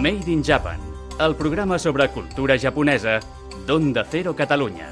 [0.00, 0.80] Made in Japan,
[1.18, 3.20] el programa sobre cultura japonesa
[3.66, 4.88] d'Onda Cero Catalunya.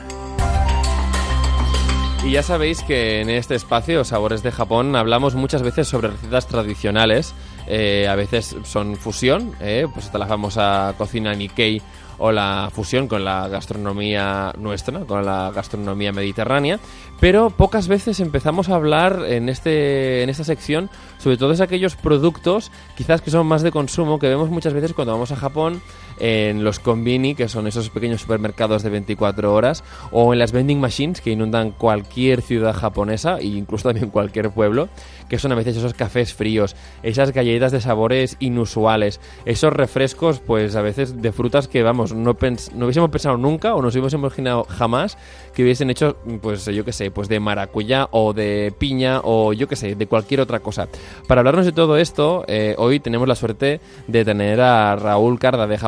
[2.22, 6.47] Y ya sabéis que en este espacio, Sabores de Japón, hablamos muchas veces sobre recetas
[6.47, 7.35] tradicionales.
[7.67, 11.81] Eh, a veces son fusión, eh, pues esta la famosa cocina Nikkei
[12.19, 16.78] o la fusión con la gastronomía nuestra, con la gastronomía mediterránea,
[17.20, 22.70] pero pocas veces empezamos a hablar en, este, en esta sección sobre todos aquellos productos
[22.96, 25.80] quizás que son más de consumo que vemos muchas veces cuando vamos a Japón
[26.20, 30.80] en los konbini, que son esos pequeños supermercados de 24 horas, o en las vending
[30.80, 34.88] machines que inundan cualquier ciudad japonesa e incluso también cualquier pueblo,
[35.28, 40.76] que son a veces esos cafés fríos, esas galletas de sabores inusuales, esos refrescos, pues
[40.76, 42.37] a veces de frutas que, vamos, no,
[42.74, 45.18] no hubiésemos pensado nunca o nos hubiésemos imaginado jamás
[45.54, 49.68] que hubiesen hecho, pues yo qué sé, pues de maracuyá o de piña o yo
[49.68, 50.88] qué sé, de cualquier otra cosa.
[51.26, 55.66] Para hablarnos de todo esto, eh, hoy tenemos la suerte de tener a Raúl Carda
[55.66, 55.78] de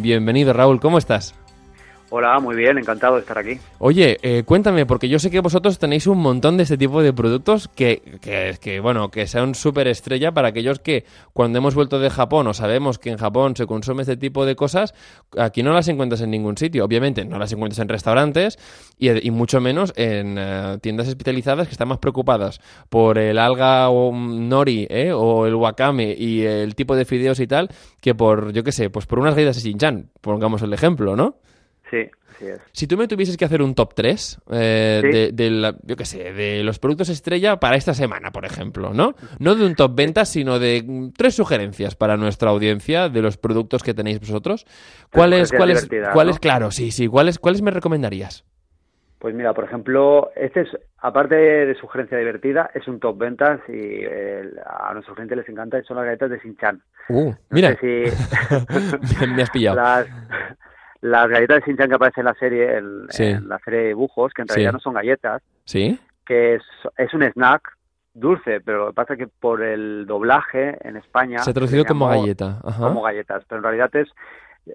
[0.00, 1.34] Bienvenido Raúl, ¿cómo estás?
[2.14, 3.58] Hola, muy bien, encantado de estar aquí.
[3.78, 7.14] Oye, eh, cuéntame, porque yo sé que vosotros tenéis un montón de este tipo de
[7.14, 12.00] productos que, que, que bueno, que sean súper estrella para aquellos que cuando hemos vuelto
[12.00, 14.92] de Japón o sabemos que en Japón se consume este tipo de cosas,
[15.38, 16.84] aquí no las encuentras en ningún sitio.
[16.84, 18.58] Obviamente no las encuentras en restaurantes
[18.98, 22.60] y, mucho menos en uh, tiendas especializadas que están más preocupadas
[22.90, 25.12] por el alga o nori ¿eh?
[25.14, 27.70] o el wakame y el tipo de fideos y tal
[28.02, 31.36] que por, yo qué sé, pues por unas galletas de Shinchan, pongamos el ejemplo, ¿no?
[31.92, 32.58] Sí, así es.
[32.72, 35.08] Si tú me tuvieses que hacer un top 3 eh, Sí.
[35.10, 38.94] de, de la- yo qué sé, de los productos estrella para esta semana, por ejemplo,
[38.94, 39.14] ¿no?
[39.38, 43.36] No de un top ventas, sino de mm, tres sugerencias para nuestra audiencia de los
[43.36, 44.64] productos que tenéis vosotros.
[45.12, 46.40] ¿Cuáles, sugerencias cuáles, cuáles, ¿no?
[46.40, 48.46] claro, sí, sí, cuáles, cuáles me recomendarías?
[49.18, 53.72] Pues mira, por ejemplo, este es, aparte de sugerencia divertida, es un top ventas y
[53.76, 56.82] eh, a nuestros clientes les encanta son las galletas de Sinchan.
[57.10, 57.86] Uh, No mira, si
[59.26, 59.76] me has pillado.
[59.80, 60.06] las,
[61.02, 63.24] las galletas de Sinchan que aparecen en la serie, en, Sí.
[63.24, 64.54] en la serie de dibujos, que en Sí.
[64.54, 65.98] realidad no son galletas, ¿Sí?
[66.24, 66.62] que es,
[66.96, 67.76] es un snack
[68.14, 71.84] dulce, pero lo que pasa es que por el doblaje en España Se ha traducido
[71.84, 72.60] como galleta.
[72.64, 72.88] Ajá.
[72.88, 74.08] como galletas, pero en realidad es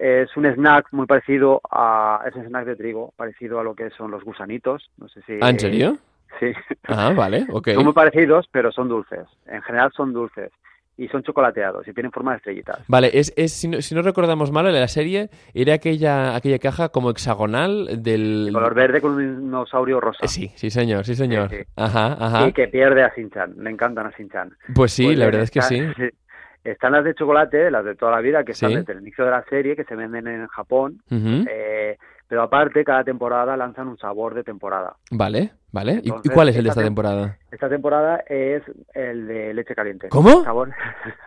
[0.01, 3.89] es un snack muy parecido a es un snack de trigo, parecido a lo que
[3.91, 5.97] son los gusanitos, no sé si Ah, ¿en serio?
[6.41, 6.51] Sí.
[6.89, 7.69] Ah, vale, ok.
[7.73, 9.25] Son muy parecidos, pero son dulces.
[9.45, 10.51] En general son dulces
[10.97, 12.83] y son chocolateados y tienen forma de estrellitas.
[12.87, 16.57] Vale, es, es si, no, si no recordamos mal, en la serie era aquella, aquella
[16.59, 18.45] caja como hexagonal del...
[18.47, 20.25] De color verde con un dinosaurio rosa.
[20.25, 21.49] Eh, Sí, sí señor, sí señor.
[21.49, 21.63] Sí, sí.
[21.75, 22.47] Ajá, ajá.
[22.47, 23.53] Y que pierde a Shin-Chan.
[23.59, 24.51] Le encantan a Shin-Chan.
[24.73, 25.81] Pues sí, Pues la verdad es que sí.
[26.63, 28.75] Están las de chocolate, las de toda la vida, que están Sí.
[28.75, 31.01] desde el inicio de la serie, que se venden en Japón.
[31.09, 31.45] Ujú.
[31.49, 34.95] Eh, pero aparte, cada temporada lanzan un sabor de temporada.
[35.11, 35.93] Vale, vale.
[35.93, 37.37] ¿Y- ¿Y, Entonces, cuál es el de esta esta tem- temporada?
[37.51, 40.09] Esta temporada es el de leche caliente.
[40.09, 40.43] ¿Cómo?
[40.43, 40.69] Sabor...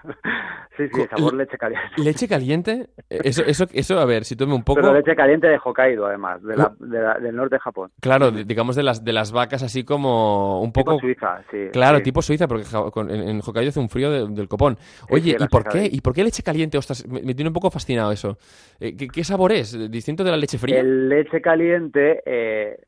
[0.76, 1.86] sí, sí, sabor leche caliente.
[1.96, 2.90] ¿Leche caliente?
[3.10, 4.80] Eso, eso, eso, a ver, si tome un poco...
[4.80, 7.90] Pero leche caliente de Hokkaido, además, de la- de la- del norte de Japón.
[8.00, 11.00] Claro, digamos de las, de las vacas así como un Tipo poco...
[11.00, 11.68] Suiza, sí.
[11.72, 12.04] Claro, sí.
[12.04, 12.64] tipo Suiza, porque
[13.12, 14.78] en, en Hokkaido hace un frío de- del copón.
[15.10, 15.88] Oye, sí, ¿y por qué?
[15.90, 16.78] ¿Y por qué leche caliente?
[16.78, 18.38] Ostras, me, me tiene un poco fascinado eso.
[18.78, 19.90] Eh, ¿qué, qué sabor es?
[19.90, 20.80] ¿Distinto de la leche fría?
[20.80, 22.78] El leche caliente, eh,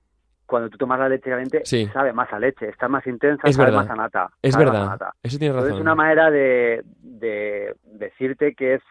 [0.47, 1.87] cuando tú tomas la leche caliente, Sí.
[1.93, 3.83] sabe más a leche, está más intensa, Es sabe verdad.
[3.83, 4.31] más a nata.
[4.43, 5.13] Es verdad, nata.
[5.23, 5.75] eso Entonces razón.
[5.77, 8.83] es una manera de, de decirte que es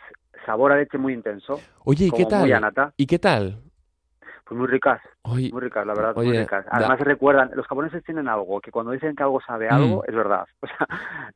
[0.46, 2.50] sabor a leche muy intenso, Oye, ¿y qué tal?
[2.50, 2.94] nata.
[2.98, 3.58] ¿Y qué tal?
[4.44, 6.66] pues muy ricas, Oye, muy ricas, la verdad, Oye, muy ricas.
[6.70, 10.10] Además recuerdan, los japoneses tienen algo, que cuando dicen que algo sabe a algo, Mm.
[10.10, 10.46] es verdad.
[10.62, 10.88] O sea,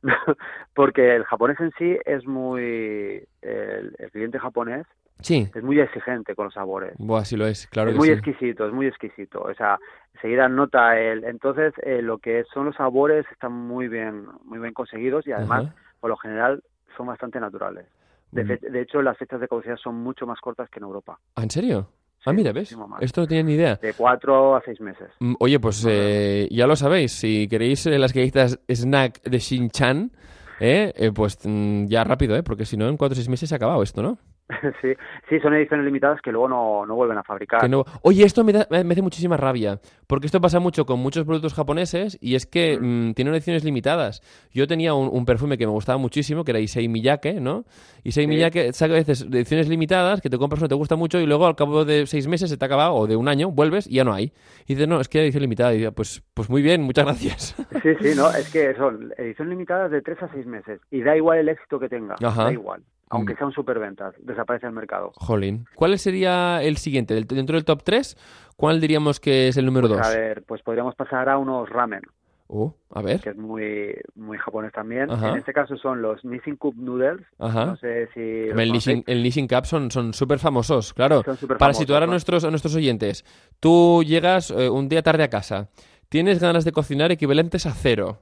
[0.74, 4.86] porque el japonés en sí es muy, el, el cliente japonés
[5.20, 5.48] sí.
[5.54, 6.94] es muy exigente con los sabores.
[6.98, 8.14] Buah, sí lo es, claro es que muy sí.
[8.14, 9.40] exquisito, es muy exquisito.
[9.42, 9.78] O sea,
[10.14, 14.72] enseguida nota el, entonces eh, lo que son los sabores están muy bien, muy bien
[14.72, 15.74] conseguidos y además, Ajá.
[16.00, 16.62] por lo general,
[16.96, 17.86] son bastante naturales.
[18.32, 18.72] De, Mm.
[18.72, 21.18] de hecho, las fechas de caducidad son mucho más cortas que en Europa.
[21.36, 21.88] ¿Ah, ¿En serio?
[22.24, 22.76] Ah, mira, ¿ves?
[23.00, 23.76] Esto no tenía ni idea.
[23.76, 25.08] De cuatro a seis meses.
[25.20, 30.10] Mm, Oye, pues eh, ya lo sabéis, si queréis eh, las galletas snack de Shin-Chan,
[30.58, 32.42] eh, eh, pues mm, ya rápido, ¿eh?
[32.42, 34.18] Porque si no, en cuatro o seis meses se ha acabado esto, ¿no?
[34.80, 34.88] sí,
[35.28, 37.68] sí, son ediciones limitadas que luego no, no vuelven a fabricar.
[37.68, 41.24] No- Oye, esto me, da- me hace muchísima rabia, porque esto pasa mucho con muchos
[41.24, 44.20] productos japoneses y es que mm, tienen ediciones limitadas.
[44.52, 47.64] Yo tenía un, un perfume que me gustaba muchísimo, que era Issei Miyake, ¿no?
[48.04, 48.28] Issei Sí.
[48.28, 51.46] Miyake saca a veces ediciones limitadas que te compras uno te gusta mucho y luego
[51.46, 53.94] al cabo de seis meses se te ha acabado o de un año vuelves y
[53.96, 54.32] ya no hay.
[54.66, 55.74] Y dices, no, es que edición limitada.
[55.74, 57.56] Y digo, pues, pues muy bien, muchas gracias.
[57.82, 61.16] Sí, sí, no, es que son ediciones limitadas de tres a seis meses y da
[61.16, 62.44] igual el éxito que tenga, Ajá.
[62.44, 62.82] da igual.
[63.10, 63.38] Aunque Mm.
[63.38, 65.12] sean superventas, desaparece el mercado.
[65.16, 65.66] Jolín.
[65.76, 67.14] ¿Cuál sería el siguiente?
[67.14, 68.16] Dentro del top 3,
[68.56, 70.06] ¿cuál diríamos que es el número Pues, 2?
[70.08, 72.02] a ver, pues podríamos pasar a unos ramen.
[72.48, 73.20] Uh, a ver.
[73.20, 75.10] que es muy muy japonés también.
[75.10, 75.30] Ajá.
[75.30, 77.20] En este caso son los Nissin Cup Noodles.
[77.40, 77.66] Ajá.
[77.66, 78.20] No sé si...
[78.20, 79.04] El Nissin, conocéis.
[79.08, 81.22] el Nissin Cup son, son súper famosos, claro.
[81.24, 82.12] Son súper Para famosos, situar a ¿no?
[82.12, 83.24] nuestros, a nuestros oyentes,
[83.58, 85.70] tú llegas eh, un día tarde a casa,
[86.08, 88.20] tienes ganas de cocinar equivalentes a cero,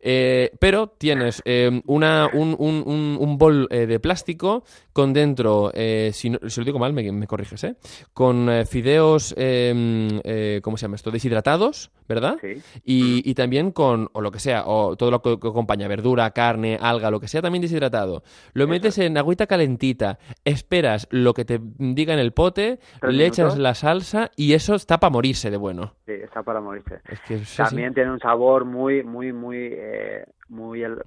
[0.00, 5.70] eh, pero tienes eh, una, un, un, un, un bol eh, de plástico con dentro,
[5.74, 7.76] eh, si, no- si lo digo mal me, me corriges, ¿eh?
[8.12, 11.10] Con eh, fideos, eh, eh, ¿cómo se llama esto?
[11.10, 12.36] Deshidratados, ¿verdad?
[12.40, 12.60] Sí.
[12.84, 16.30] Y, y también con, o lo que sea, o todo lo que, que acompaña, verdura,
[16.30, 18.22] carne, alga, lo que sea también deshidratado.
[18.52, 23.56] Lo metes en agüita calentita, esperas lo que te diga en el pote, le echas
[23.58, 25.94] la salsa y eso está para morirse de bueno.
[26.06, 27.00] Sí, está para morirse.
[27.08, 27.40] Es que.
[27.56, 31.02] También tiene un sabor muy, muy, muy, eh, muy, el-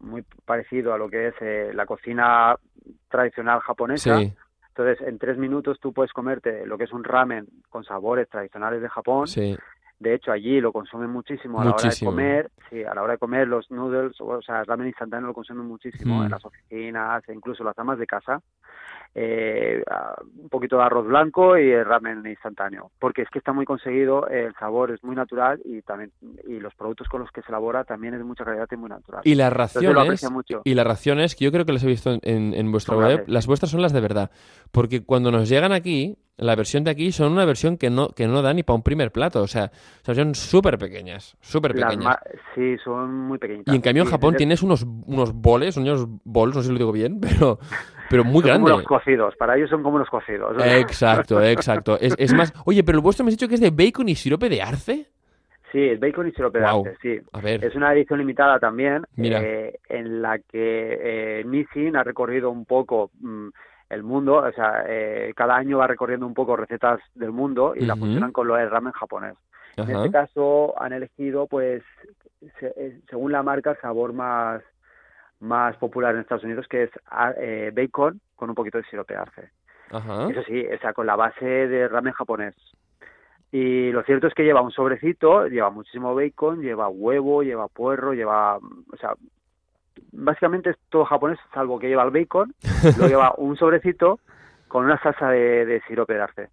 [0.00, 2.56] muy parecido a lo que es eh, la cocina
[3.08, 4.18] tradicional japonesa.
[4.18, 4.32] Sí,
[4.68, 8.82] Entonces, en tres minutos tú puedes comerte lo que es un ramen con sabores tradicionales
[8.82, 9.26] de Japón.
[9.26, 9.56] sí.
[9.98, 12.10] De hecho, allí lo consumen muchísimo a la Muchísimo.
[12.10, 12.50] hora de comer.
[12.68, 15.64] Sí, a la hora de comer los noodles, o sea, el ramen instantáneo lo consumen
[15.66, 16.24] muchísimo Mm.
[16.24, 18.42] en las oficinas, e incluso las amas de casa.
[19.18, 19.82] Eh,
[20.42, 24.28] un poquito de arroz blanco y el ramen instantáneo, porque es que está muy conseguido,
[24.28, 26.12] el sabor es muy natural y también
[26.46, 28.90] y los productos con los que se elabora también es de mucha calidad y muy
[28.90, 29.22] natural.
[29.24, 30.22] Y las raciones,
[30.64, 33.04] y las raciones, que yo creo que las he visto en, en- en vuestra Son
[33.04, 34.30] web, grandes, las vuestras son las de verdad.
[34.70, 38.26] Porque cuando nos llegan aquí, la versión de aquí son una versión que no, que
[38.26, 39.42] no da ni para un primer plato.
[39.42, 39.70] O sea,
[40.02, 42.16] son súper pequeñas, súper pequeñas.
[42.54, 43.72] sí, son muy pequeñitas.
[43.72, 46.72] Y en cambio en Japón es- tienes unos, unos boles, unos bols, no sé si
[46.72, 47.58] lo digo bien, pero,
[48.10, 50.56] pero muy son como los cocidos, para ellos son como los cocidos.
[50.62, 51.98] Exacto, exacto.
[52.00, 54.14] Es, es más, oye, pero el vuestro me has dicho que es de bacon y
[54.14, 55.06] sirope de arce.
[55.72, 57.18] Sí, es bacon y sirope de arce, sí.
[57.32, 59.40] A ver, Es una edición limitada también, Mira.
[59.42, 60.50] eh, en la que
[61.40, 63.48] eh, Nissin ha recorrido un poco mm,
[63.88, 67.84] el mundo, o sea, eh, cada año va recorriendo un poco recetas del mundo y
[67.86, 68.00] la Ujú.
[68.04, 69.34] funcionan con lo del ramen japonés.
[69.76, 71.82] En este caso han elegido, pues,
[72.58, 74.62] se- eh, según la marca, el sabor más,
[75.40, 79.14] más popular en Estados Unidos, que es ah, eh, bacon con un poquito de sirope
[79.14, 79.50] de arce.
[80.30, 82.54] Eso sí, o sea, con la base de ramen japonés.
[83.52, 88.12] Y lo cierto es que lleva un sobrecito, lleva muchísimo bacon, lleva huevo, lleva puerro,
[88.12, 89.14] lleva, o sea,
[90.12, 92.54] básicamente es todo japonés, salvo que lleva el bacon,
[92.98, 94.20] lo lleva un sobrecito
[94.68, 96.48] con una salsa de, de sirope de arce.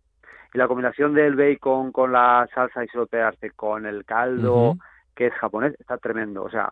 [0.53, 4.77] Y la combinación del bacon con la salsa y sirope de arce con el caldo,
[5.15, 6.43] que es japonés, está tremendo.
[6.43, 6.71] O sea,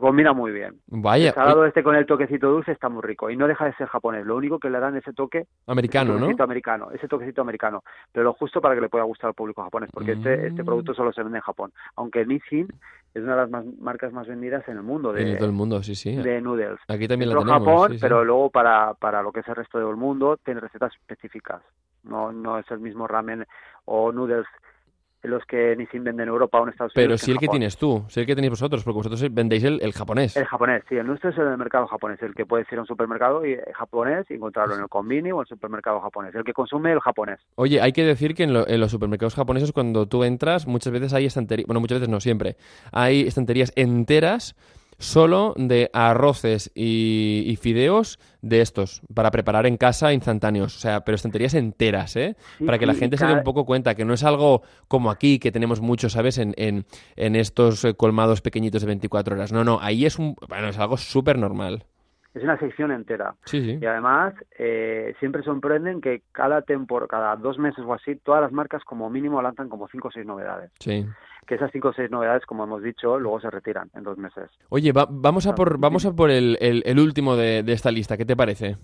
[0.00, 0.80] combina muy bien.
[0.86, 3.74] Vaya, el salado este con el toquecito dulce está muy rico y no deja de
[3.74, 4.24] ser japonés.
[4.26, 6.20] Lo único que le dan ese toque eh, americano, ese ¿no?
[6.26, 7.82] toquecito americano, ese toquecito americano,
[8.12, 10.66] pero lo justo para que le pueda gustar al público japonés, porque este, este Mm.
[10.66, 12.68] producto solo se vende en Japón, aunque Nissin
[13.14, 15.52] es una de las más- marcas más vendidas en el mundo En de, todo el
[15.52, 16.16] mundo, sí, sí.
[16.16, 16.78] de noodles.
[16.88, 17.58] Aquí también la tenemos.
[17.66, 18.00] Japón, sí, sí.
[18.00, 21.60] pero luego para, para lo que es el resto del mundo tiene recetas específicas.
[22.04, 23.44] No, no es el mismo ramen
[23.84, 24.46] o noodles
[25.22, 27.20] los que Nissin vende en Europa o en Estados Pero Unidos.
[27.20, 29.80] sí en el que tienes tú, sí el que tenéis vosotros, porque vosotros vendéis el,
[29.82, 30.36] el japonés.
[30.36, 32.80] El japonés, sí, el nuestro es el del mercado japonés, el que puedes ir a
[32.82, 36.34] un supermercado y, eh, japonés y encontrarlo en el combini o en el supermercado japonés,
[36.34, 37.38] el que consume el japonés.
[37.54, 40.92] Oye, hay que decir que en, lo- en los supermercados japoneses cuando tú entras, muchas
[40.92, 42.56] veces hay estanterías, bueno, muchas veces no siempre,
[42.90, 44.56] hay estanterías enteras
[44.98, 50.76] solo de arroces y, y fideos de estos, para preparar en casa instantáneos.
[50.76, 52.36] O sea, pero estanterías enteras, ¿eh?
[52.58, 54.62] Sí, para que la sí, gente se dé un poco cuenta que no es algo
[54.88, 56.38] como aquí, que tenemos mucho, ¿sabes?
[56.38, 56.86] En, en,
[57.16, 59.52] en estos eh, colmados pequeñitos de 24 horas.
[59.52, 61.86] No, no, ahí es un, bueno, es algo súper normal.
[62.34, 63.34] Es una sección entera.
[63.44, 63.78] Sí, sí.
[63.80, 68.52] Y además, eh, siempre sorprenden que cada temporada, cada dos meses o así, todas las
[68.52, 70.70] marcas como mínimo lanzan como cinco o seis novedades.
[70.78, 71.06] Sí.
[71.46, 74.50] Que esas cinco o seis novedades, como hemos dicho, luego se retiran en dos meses.
[74.70, 77.90] Oye, va- vamos a por, vamos a por el, el- el último de, de esta
[77.90, 78.16] lista.
[78.16, 78.76] ¿Qué te parece?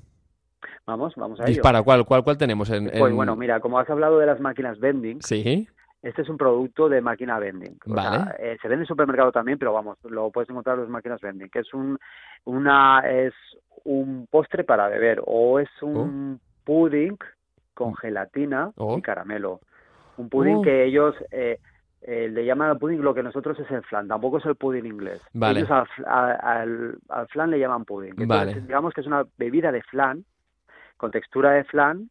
[0.87, 1.53] Vamos, vamos a ello.
[1.53, 2.69] Dispara, ¿cuál, cuál, cuál tenemos?
[2.71, 5.69] En, Pues en- bueno, mira, como has hablado de las máquinas vending, Sí,
[6.03, 7.79] este es un producto de máquina vending.
[7.87, 8.09] O Vale.
[8.25, 11.21] sea, eh, se vende en supermercado también, pero vamos, lo puedes encontrar en las máquinas
[11.21, 11.99] vending, que es un
[12.45, 13.35] una es
[13.85, 17.17] un postre para beber o es un pudding
[17.75, 18.97] con gelatina Oh.
[18.99, 19.61] y caramelo.
[20.17, 20.63] Un pudding Oh.
[20.63, 21.59] que ellos eh,
[22.03, 24.87] eh, le llaman al pudding lo que nosotros es el flan, tampoco es el pudding
[24.87, 25.21] inglés.
[25.33, 25.61] Vale.
[25.61, 25.87] Ellos al,
[26.41, 28.11] al, al flan le llaman pudding.
[28.19, 28.61] Entonces, Vale.
[28.61, 30.25] digamos que es una bebida de flan,
[30.97, 32.09] con textura de flan,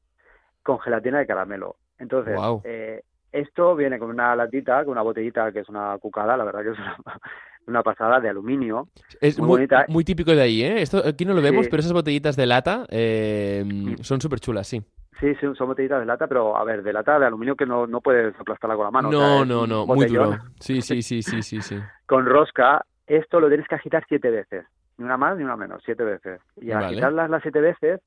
[0.63, 1.75] con gelatina de caramelo.
[2.00, 2.62] Entonces, Guau.
[2.65, 3.01] eh,
[3.39, 6.72] esto viene con una latita, con una botellita que es una cucada, la verdad que
[6.72, 6.96] es una,
[7.67, 8.88] una pasada de aluminio.
[9.22, 9.86] es Muy muy, bonita.
[9.89, 10.82] muy típico de ahí, ¿eh?
[10.82, 11.70] Esto aquí no lo vemos, Sí.
[11.72, 13.65] pero esas botellitas de lata eh,
[14.01, 14.82] son súper chulas, sí.
[15.20, 17.88] Sí, sí, son botellitas de lata, pero a ver, de lata de aluminio que no,
[17.88, 19.10] no puedes aplastarla con la mano.
[19.10, 20.38] o sea, no, no, no, muy duro.
[20.60, 21.75] Sí, sí, sí, sí, sí, sí.
[22.06, 24.65] Con rosca, esto lo tienes que agitar siete veces.
[24.98, 26.39] Ni una más ni una menos, siete veces.
[26.62, 26.88] Y al Vale.
[26.88, 28.00] agitarlas las siete veces,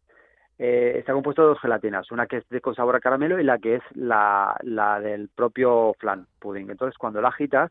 [0.62, 2.12] eh, está compuesto de dos gelatinas.
[2.12, 5.31] Una que es de, con sabor a caramelo y la que es la, la del
[5.31, 6.71] propio flan pudding.
[6.71, 7.71] Entonces, cuando la agitas,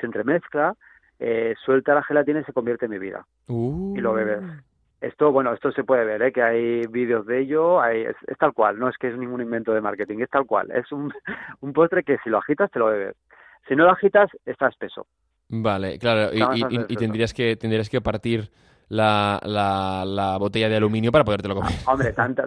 [0.00, 0.74] se entremezcla,
[1.18, 3.26] eh, suelta la gelatina y se convierte en bebida.
[3.46, 4.40] Y lo bebes.
[4.42, 4.62] Uh.
[5.02, 6.32] Esto, bueno, esto se puede ver, ¿eh?
[6.32, 9.42] que hay vídeos de ello, hay, es, es tal cual, no es que es ningún
[9.42, 10.70] invento de marketing, es tal cual.
[10.70, 11.12] Es un,
[11.60, 13.16] un postre que si lo agitas te lo bebes.
[13.68, 15.06] Si no lo agitas, está espeso.
[15.48, 18.48] Vale, claro, y, Está y- tendrías que tendrías que partir
[18.92, 21.72] la, la, la botella de aluminio para podértelo comer.
[21.86, 22.46] Hombre, tanta,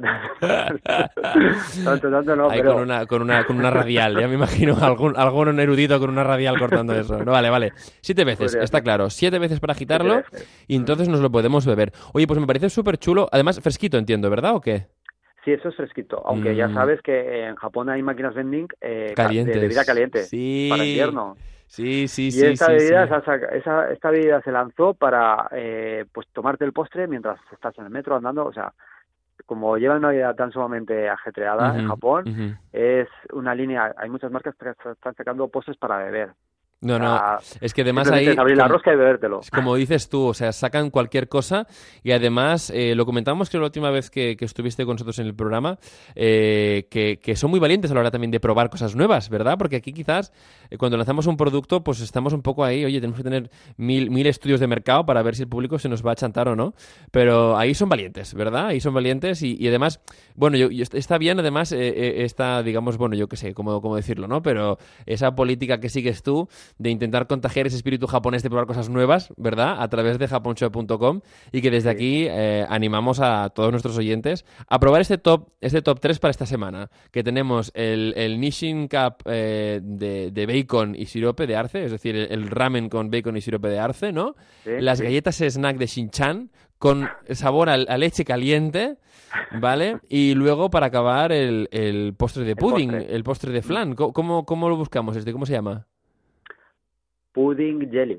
[1.83, 4.75] tanto, tanto no, Ahí pero con una, con una, con una radial, ya me imagino
[4.79, 7.23] algún, algún erudito con una radial cortando eso.
[7.23, 7.71] No, vale, vale.
[8.01, 8.83] Siete veces, Podría está ser.
[8.83, 9.09] claro.
[9.09, 10.47] Siete veces para agitarlo veces.
[10.67, 11.91] y entonces nos lo podemos beber.
[12.13, 13.27] Oye, pues me parece súper chulo.
[13.31, 14.87] Además, fresquito, entiendo, ¿verdad o qué?
[15.43, 16.23] sí, eso es fresquito.
[16.25, 16.73] Aunque ya Mm.
[16.73, 20.67] sabes que en Japón hay máquinas vending eh, de bebida caliente Sí.
[20.71, 21.37] para invierno.
[21.67, 22.45] Sí, sí, y sí.
[22.45, 23.13] esta sí, bebida, sí.
[23.13, 27.85] esa- esa- esta bebida se lanzó para eh, pues tomarte el postre mientras estás en
[27.85, 28.45] el metro andando.
[28.45, 28.73] O sea,
[29.45, 32.23] como lleva una vida tan sumamente ajetreada en Japón,
[32.71, 33.93] es una línea.
[33.97, 36.33] Hay muchas marcas que están sacando postres para beber.
[36.81, 37.17] No, no.
[37.17, 38.27] sea, Es que además ahí.
[38.27, 39.41] es abrir la como- rosca y bebértelo.
[39.51, 41.65] Como dices tú, o sea, sacan cualquier cosa
[42.03, 45.25] y además eh, lo comentamos que la última vez que, que estuviste con nosotros en
[45.25, 45.79] el programa,
[46.13, 49.57] eh, que, que son muy valientes a la hora también de probar cosas nuevas, ¿verdad?
[49.57, 50.31] Porque aquí quizás
[50.69, 54.11] eh, cuando lanzamos un producto, pues estamos un poco ahí, oye, tenemos que tener mil,
[54.11, 56.55] mil estudios de mercado para ver si el público se nos va a chantar o
[56.55, 56.75] no,
[57.09, 58.67] pero ahí son valientes, ¿verdad?
[58.67, 60.01] Ahí son valientes y, y además,
[60.35, 64.27] bueno, yo, yo- está bien además esta, digamos, bueno, yo qué sé, cómo, cómo decirlo,
[64.27, 64.43] ¿no?
[64.43, 64.77] Pero
[65.07, 69.33] esa política que sigues tú de intentar contagiar ese espíritu japonés de probar cosas nuevas,
[69.37, 69.81] ¿verdad?
[69.81, 74.79] A través de japonshop.com y que desde aquí eh, animamos a todos nuestros oyentes a
[74.79, 79.17] probar este top, este top 3 para esta semana, que tenemos el, el Nishin Cup
[79.25, 83.37] eh, de, de bacon y sirope de arce, es decir, el, el ramen con bacon
[83.37, 84.35] y sirope de arce, ¿no?
[84.63, 85.05] Sí, Las sí.
[85.05, 88.97] galletas snack de Shinchan con sabor a, leche caliente,
[89.59, 89.97] ¿vale?
[90.09, 93.15] Y luego para acabar el, el postre de pudding, postre.
[93.15, 93.95] el postre de flan.
[93.95, 95.15] ¿Cómo, cómo, cómo lo buscamos?
[95.15, 95.31] Este?
[95.31, 95.87] ¿Cómo se llama?
[97.35, 98.17] Pudding jelly.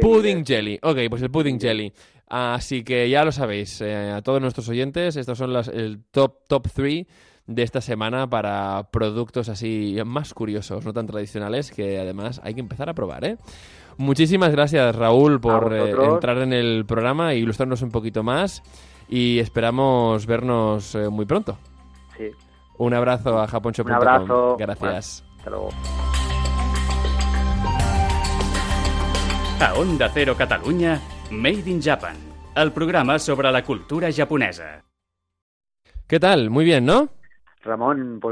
[0.00, 0.78] Pudding jelly.
[0.82, 1.92] Ok, pues el pudding jelly.
[2.28, 6.44] Así que ya lo sabéis, eh, a todos nuestros oyentes, estos son las, el top
[6.48, 7.06] top 3
[7.46, 12.60] de esta semana para productos así más curiosos, no tan tradicionales, que además hay que
[12.60, 13.36] empezar a probar, ¿eh?
[13.96, 18.62] Muchísimas gracias, Raúl, por eh, entrar en el programa e ilustrarnos un poquito más
[19.08, 21.56] y esperamos vernos eh, muy pronto.
[22.18, 22.30] Sí.
[22.78, 23.96] Un abrazo a japonshop.com.
[23.96, 24.56] Un abrazo.
[24.58, 25.24] Gracias.
[25.38, 25.68] Hasta luego.
[29.58, 32.14] A Onda Cero Catalunya, Made in Japan,
[32.54, 34.84] el programa sobre la cultura japonesa.
[36.06, 36.50] ¿Qué tal?
[36.50, 37.08] Muy bien, ¿no?
[37.62, 38.24] Ramón, pues